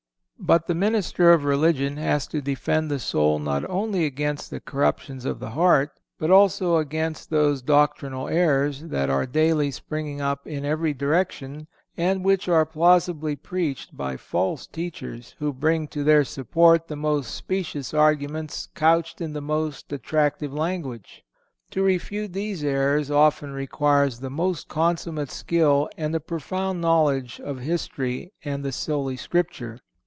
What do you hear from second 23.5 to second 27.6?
requires the most consummate skill and a profound knowledge of